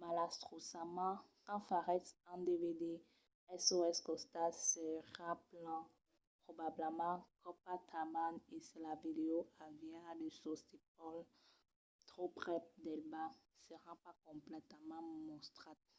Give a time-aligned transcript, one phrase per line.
[0.00, 2.82] malastrosament quand faretz un dvd
[3.66, 5.82] sos costats seràn plan
[6.44, 11.28] probablament copats tanben e se la vidèo aviá de sostítols
[12.08, 13.34] tròp prèp del bas
[13.66, 15.90] seràn pas completament mostrats